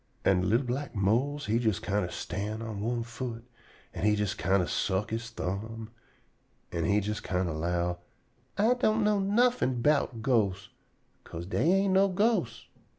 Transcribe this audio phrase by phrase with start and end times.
[0.25, 3.47] An' li'l black Mose he jes kinder stan' on one foot,
[3.93, 5.91] an' he jes kinder suck he thumb,
[6.71, 7.99] an' he jes kinder 'low:
[8.57, 10.69] "I don' know nuffin' erbout ghosts,
[11.23, 12.65] 'ca'se dey ain't no ghosts."